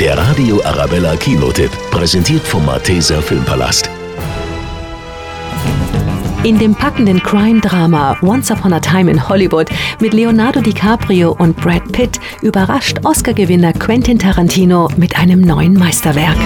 [0.00, 3.90] Der Radio Arabella Kinotipp, präsentiert vom Malteser Filmpalast.
[6.44, 9.66] In dem packenden Crime-Drama Once Upon a Time in Hollywood
[9.98, 16.36] mit Leonardo DiCaprio und Brad Pitt überrascht Oscar-Gewinner Quentin Tarantino mit einem neuen Meisterwerk.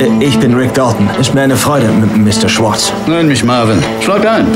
[0.00, 1.10] Äh, ich bin Rick Dalton.
[1.20, 2.48] Ist mir eine Freude, Mr.
[2.48, 2.94] Schwartz.
[3.06, 3.82] Nenn mich Marvin.
[4.00, 4.46] Schlag ein.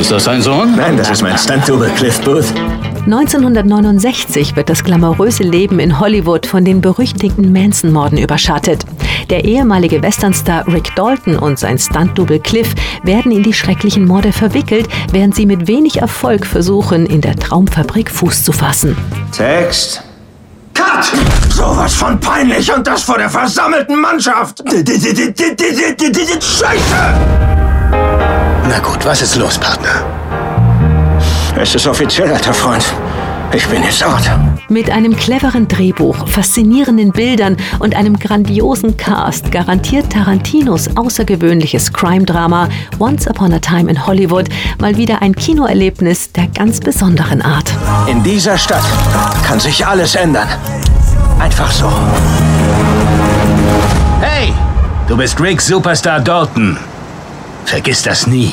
[0.00, 0.76] Ist das dein Sohn?
[0.76, 2.54] Nein, das ist mein Stunt-Double Cliff Booth.
[3.06, 8.84] 1969 wird das glamouröse Leben in Hollywood von den berüchtigten Manson-Morden überschattet.
[9.30, 12.74] Der ehemalige Westernstar Rick Dalton und sein Stunt-Double Cliff
[13.04, 18.10] werden in die schrecklichen Morde verwickelt, während sie mit wenig Erfolg versuchen, in der Traumfabrik
[18.10, 18.96] Fuß zu fassen.
[19.30, 20.02] Text.
[20.74, 21.04] Cut!
[21.50, 24.64] Sowas von peinlich und das vor der versammelten Mannschaft!
[26.42, 26.96] Scheiße!
[28.68, 30.25] Na gut, was ist los, Partner?
[31.58, 32.84] Es ist offiziell, alter Freund.
[33.50, 34.20] Ich bin jetzt out.
[34.68, 42.68] Mit einem cleveren Drehbuch, faszinierenden Bildern und einem grandiosen Cast garantiert Tarantinos außergewöhnliches Crime-Drama
[42.98, 47.70] Once Upon a Time in Hollywood mal wieder ein Kinoerlebnis der ganz besonderen Art.
[48.06, 48.84] In dieser Stadt
[49.46, 50.48] kann sich alles ändern.
[51.38, 51.90] Einfach so.
[54.20, 54.52] Hey,
[55.08, 56.76] du bist Rick Superstar Dalton.
[57.64, 58.52] Vergiss das nie.